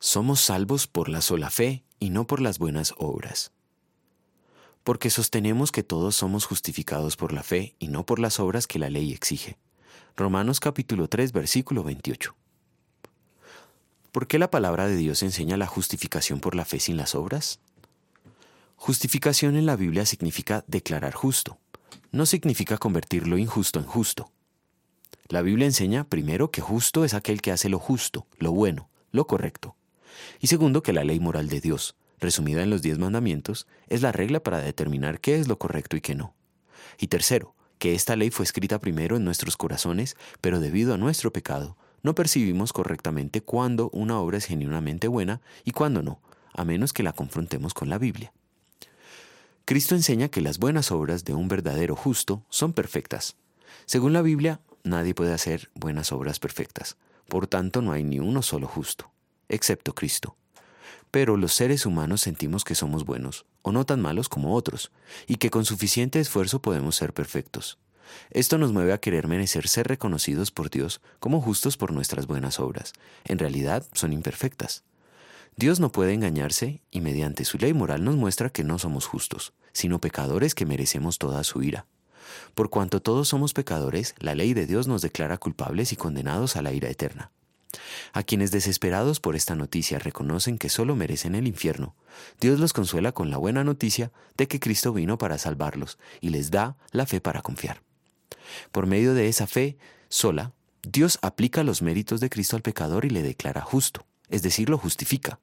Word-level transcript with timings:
Somos 0.00 0.40
salvos 0.40 0.86
por 0.86 1.08
la 1.08 1.20
sola 1.20 1.50
fe 1.50 1.82
y 1.98 2.10
no 2.10 2.24
por 2.24 2.40
las 2.40 2.60
buenas 2.60 2.94
obras. 2.98 3.50
Porque 4.84 5.10
sostenemos 5.10 5.72
que 5.72 5.82
todos 5.82 6.14
somos 6.14 6.44
justificados 6.44 7.16
por 7.16 7.32
la 7.32 7.42
fe 7.42 7.74
y 7.80 7.88
no 7.88 8.06
por 8.06 8.20
las 8.20 8.38
obras 8.38 8.68
que 8.68 8.78
la 8.78 8.90
ley 8.90 9.12
exige. 9.12 9.58
Romanos 10.16 10.60
capítulo 10.60 11.08
3 11.08 11.32
versículo 11.32 11.82
28. 11.82 12.36
¿Por 14.12 14.28
qué 14.28 14.38
la 14.38 14.52
palabra 14.52 14.86
de 14.86 14.94
Dios 14.94 15.24
enseña 15.24 15.56
la 15.56 15.66
justificación 15.66 16.38
por 16.38 16.54
la 16.54 16.64
fe 16.64 16.78
sin 16.78 16.96
las 16.96 17.16
obras? 17.16 17.58
Justificación 18.76 19.56
en 19.56 19.66
la 19.66 19.74
Biblia 19.74 20.06
significa 20.06 20.64
declarar 20.68 21.12
justo. 21.12 21.58
No 22.12 22.24
significa 22.24 22.78
convertir 22.78 23.26
lo 23.26 23.36
injusto 23.36 23.80
en 23.80 23.86
justo. 23.86 24.30
La 25.26 25.42
Biblia 25.42 25.66
enseña 25.66 26.04
primero 26.04 26.52
que 26.52 26.60
justo 26.60 27.04
es 27.04 27.14
aquel 27.14 27.42
que 27.42 27.50
hace 27.50 27.68
lo 27.68 27.80
justo, 27.80 28.28
lo 28.38 28.52
bueno, 28.52 28.88
lo 29.10 29.26
correcto. 29.26 29.74
Y 30.40 30.46
segundo 30.48 30.82
que 30.82 30.92
la 30.92 31.04
ley 31.04 31.20
moral 31.20 31.48
de 31.48 31.60
Dios, 31.60 31.96
resumida 32.20 32.62
en 32.62 32.70
los 32.70 32.82
diez 32.82 32.98
mandamientos, 32.98 33.66
es 33.88 34.02
la 34.02 34.12
regla 34.12 34.40
para 34.40 34.60
determinar 34.60 35.20
qué 35.20 35.36
es 35.38 35.48
lo 35.48 35.58
correcto 35.58 35.96
y 35.96 36.00
qué 36.00 36.14
no. 36.14 36.34
Y 36.98 37.08
tercero, 37.08 37.54
que 37.78 37.94
esta 37.94 38.16
ley 38.16 38.30
fue 38.30 38.44
escrita 38.44 38.78
primero 38.80 39.16
en 39.16 39.24
nuestros 39.24 39.56
corazones, 39.56 40.16
pero 40.40 40.60
debido 40.60 40.94
a 40.94 40.98
nuestro 40.98 41.32
pecado, 41.32 41.76
no 42.02 42.14
percibimos 42.14 42.72
correctamente 42.72 43.40
cuándo 43.40 43.90
una 43.92 44.18
obra 44.18 44.38
es 44.38 44.46
genuinamente 44.46 45.08
buena 45.08 45.40
y 45.64 45.72
cuándo 45.72 46.02
no, 46.02 46.20
a 46.52 46.64
menos 46.64 46.92
que 46.92 47.02
la 47.02 47.12
confrontemos 47.12 47.74
con 47.74 47.88
la 47.88 47.98
Biblia. 47.98 48.32
Cristo 49.64 49.94
enseña 49.94 50.28
que 50.28 50.40
las 50.40 50.58
buenas 50.58 50.90
obras 50.90 51.24
de 51.24 51.34
un 51.34 51.48
verdadero 51.48 51.94
justo 51.94 52.42
son 52.48 52.72
perfectas. 52.72 53.36
Según 53.84 54.12
la 54.12 54.22
Biblia, 54.22 54.60
nadie 54.82 55.14
puede 55.14 55.34
hacer 55.34 55.70
buenas 55.74 56.10
obras 56.12 56.38
perfectas. 56.38 56.96
Por 57.28 57.46
tanto, 57.46 57.82
no 57.82 57.92
hay 57.92 58.02
ni 58.02 58.18
uno 58.18 58.42
solo 58.42 58.66
justo, 58.66 59.10
excepto 59.48 59.94
Cristo. 59.94 60.36
Pero 61.10 61.36
los 61.36 61.54
seres 61.54 61.86
humanos 61.86 62.20
sentimos 62.20 62.64
que 62.64 62.74
somos 62.74 63.04
buenos, 63.04 63.46
o 63.62 63.72
no 63.72 63.86
tan 63.86 64.00
malos 64.00 64.28
como 64.28 64.54
otros, 64.54 64.92
y 65.26 65.36
que 65.36 65.50
con 65.50 65.64
suficiente 65.64 66.20
esfuerzo 66.20 66.60
podemos 66.60 66.96
ser 66.96 67.12
perfectos. 67.12 67.78
Esto 68.30 68.58
nos 68.58 68.72
mueve 68.72 68.92
a 68.92 68.98
querer 68.98 69.28
merecer 69.28 69.68
ser 69.68 69.88
reconocidos 69.88 70.50
por 70.50 70.70
Dios 70.70 71.00
como 71.18 71.40
justos 71.40 71.76
por 71.76 71.92
nuestras 71.92 72.26
buenas 72.26 72.60
obras. 72.60 72.92
En 73.24 73.38
realidad 73.38 73.86
son 73.92 74.12
imperfectas. 74.12 74.84
Dios 75.56 75.80
no 75.80 75.90
puede 75.90 76.14
engañarse 76.14 76.82
y 76.90 77.00
mediante 77.00 77.44
su 77.44 77.58
ley 77.58 77.74
moral 77.74 78.04
nos 78.04 78.16
muestra 78.16 78.50
que 78.50 78.64
no 78.64 78.78
somos 78.78 79.06
justos, 79.06 79.52
sino 79.72 80.00
pecadores 80.00 80.54
que 80.54 80.66
merecemos 80.66 81.18
toda 81.18 81.42
su 81.42 81.62
ira. 81.62 81.86
Por 82.54 82.70
cuanto 82.70 83.00
todos 83.00 83.28
somos 83.28 83.54
pecadores, 83.54 84.14
la 84.18 84.34
ley 84.34 84.54
de 84.54 84.66
Dios 84.66 84.86
nos 84.86 85.02
declara 85.02 85.38
culpables 85.38 85.92
y 85.92 85.96
condenados 85.96 86.56
a 86.56 86.62
la 86.62 86.72
ira 86.72 86.88
eterna. 86.88 87.32
A 88.12 88.22
quienes 88.22 88.50
desesperados 88.50 89.20
por 89.20 89.36
esta 89.36 89.54
noticia 89.54 89.98
reconocen 89.98 90.58
que 90.58 90.68
solo 90.68 90.96
merecen 90.96 91.34
el 91.34 91.46
infierno, 91.46 91.94
Dios 92.40 92.60
los 92.60 92.72
consuela 92.72 93.12
con 93.12 93.30
la 93.30 93.36
buena 93.36 93.64
noticia 93.64 94.12
de 94.36 94.48
que 94.48 94.60
Cristo 94.60 94.92
vino 94.92 95.18
para 95.18 95.38
salvarlos 95.38 95.98
y 96.20 96.30
les 96.30 96.50
da 96.50 96.76
la 96.92 97.06
fe 97.06 97.20
para 97.20 97.42
confiar. 97.42 97.82
Por 98.72 98.86
medio 98.86 99.14
de 99.14 99.28
esa 99.28 99.46
fe 99.46 99.76
sola, 100.08 100.52
Dios 100.82 101.18
aplica 101.22 101.64
los 101.64 101.82
méritos 101.82 102.20
de 102.20 102.30
Cristo 102.30 102.56
al 102.56 102.62
pecador 102.62 103.04
y 103.04 103.10
le 103.10 103.22
declara 103.22 103.60
justo, 103.60 104.06
es 104.28 104.42
decir, 104.42 104.70
lo 104.70 104.78
justifica. 104.78 105.38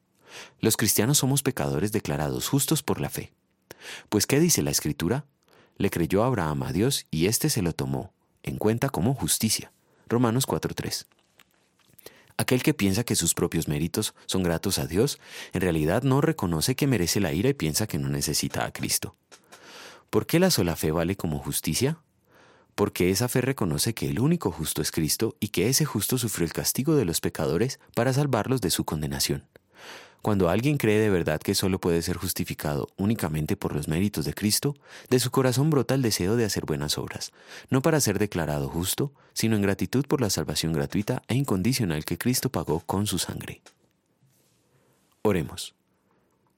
Los 0.60 0.78
cristianos 0.78 1.20
somos 1.20 1.44
pecadores 1.44 1.92
declarados 1.92 2.48
justos 2.48 2.84
por 2.84 3.00
la 3.00 3.10
fe. 3.10 3.32
Pues 4.10 4.26
¿qué 4.28 4.40
dice 4.40 4.64
la 4.64 4.72
Escritura? 4.72 5.26
Le 5.78 5.90
creyó 5.90 6.24
Abraham 6.24 6.64
a 6.64 6.72
Dios 6.72 7.06
y 7.12 7.28
éste 7.28 7.50
se 7.50 7.62
lo 7.62 7.74
tomó 7.74 8.14
en 8.44 8.58
cuenta 8.58 8.90
como 8.90 9.14
justicia. 9.14 9.72
Romanos 10.08 10.48
4.3. 10.48 11.06
Aquel 12.38 12.64
que 12.64 12.74
piensa 12.74 13.04
que 13.04 13.16
sus 13.16 13.34
propios 13.34 13.68
méritos 13.68 14.14
son 14.26 14.44
gratos 14.44 14.78
a 14.78 14.88
Dios, 14.88 15.20
en 15.54 15.62
realidad 15.62 16.04
no 16.04 16.20
reconoce 16.20 16.76
que 16.76 16.88
merece 16.88 17.20
la 17.20 17.32
ira 17.32 17.50
y 17.50 17.54
piensa 17.54 17.88
que 17.88 17.98
no 17.98 18.10
necesita 18.10 18.66
a 18.66 18.74
Cristo. 18.74 19.16
¿Por 20.10 20.26
qué 20.26 20.40
la 20.40 20.52
sola 20.52 20.76
fe 20.76 20.92
vale 20.92 21.16
como 21.16 21.40
justicia? 21.40 21.98
Porque 22.76 23.10
esa 23.10 23.30
fe 23.30 23.40
reconoce 23.40 23.94
que 23.94 24.10
el 24.10 24.20
único 24.20 24.52
justo 24.52 24.82
es 24.82 24.92
Cristo 24.92 25.38
y 25.40 25.50
que 25.50 25.70
ese 25.70 25.86
justo 25.86 26.18
sufrió 26.18 26.46
el 26.46 26.54
castigo 26.54 26.96
de 26.96 27.06
los 27.06 27.22
pecadores 27.22 27.80
para 27.96 28.12
salvarlos 28.12 28.60
de 28.60 28.70
su 28.70 28.84
condenación. 28.84 29.48
Cuando 30.26 30.50
alguien 30.50 30.78
cree 30.78 31.00
de 31.00 31.12
verdad 31.12 31.40
que 31.40 31.54
solo 31.54 31.80
puede 31.80 32.02
ser 32.02 32.18
justificado 32.18 32.88
únicamente 32.98 33.56
por 33.56 33.76
los 33.76 33.88
méritos 33.88 34.26
de 34.26 34.34
Cristo, 34.34 34.76
de 35.08 35.20
su 35.20 35.30
corazón 35.30 35.70
brota 35.70 35.94
el 35.94 36.02
deseo 36.02 36.36
de 36.36 36.46
hacer 36.46 36.66
buenas 36.66 36.98
obras, 36.98 37.32
no 37.70 37.84
para 37.84 38.02
ser 38.02 38.18
declarado 38.18 38.68
justo, 38.68 39.14
sino 39.34 39.56
en 39.56 39.62
gratitud 39.62 40.04
por 40.08 40.22
la 40.22 40.32
salvación 40.32 40.74
gratuita 40.74 41.22
e 41.28 41.36
incondicional 41.36 42.06
que 42.06 42.18
Cristo 42.18 42.50
pagó 42.50 42.80
con 42.80 43.06
su 43.06 43.20
sangre. 43.20 43.62
Oremos. 45.22 45.76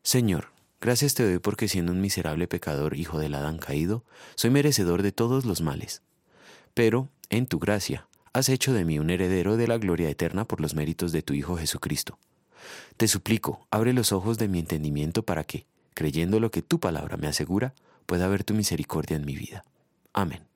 Señor, 0.02 0.54
gracias 0.80 1.14
te 1.14 1.30
doy 1.30 1.40
porque 1.40 1.68
siendo 1.68 1.92
un 1.92 2.00
miserable 2.00 2.48
pecador, 2.48 2.96
hijo 2.96 3.20
del 3.20 3.36
Adán 3.36 3.58
caído, 3.58 4.06
soy 4.36 4.50
merecedor 4.50 5.04
de 5.04 5.12
todos 5.12 5.44
los 5.44 5.60
males. 5.60 6.04
Pero, 6.74 7.10
en 7.30 7.48
tu 7.48 7.60
gracia, 7.60 8.08
has 8.32 8.48
hecho 8.48 8.72
de 8.72 8.86
mí 8.86 8.98
un 8.98 9.10
heredero 9.10 9.58
de 9.58 9.68
la 9.68 9.78
gloria 9.78 10.10
eterna 10.10 10.46
por 10.46 10.62
los 10.62 10.74
méritos 10.74 11.12
de 11.12 11.22
tu 11.22 11.34
Hijo 11.34 11.58
Jesucristo. 11.58 12.18
Te 12.97 13.07
suplico, 13.07 13.68
abre 13.72 13.94
los 13.94 14.12
ojos 14.12 14.38
de 14.38 14.47
mi 14.47 14.59
entendimiento 14.59 15.23
para 15.23 15.44
que, 15.44 15.66
creyendo 15.94 16.40
lo 16.40 16.51
que 16.51 16.62
tu 16.62 16.79
palabra 16.79 17.18
me 17.18 17.28
asegura, 17.28 17.73
pueda 18.06 18.28
ver 18.28 18.44
tu 18.44 18.53
misericordia 18.53 19.18
en 19.18 19.25
mi 19.25 19.35
vida. 19.35 19.63
Amén. 20.13 20.47